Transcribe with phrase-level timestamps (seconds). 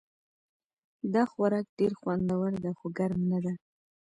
[1.13, 3.53] دا خوراک ډېر خوندور ده خو ګرم نه ده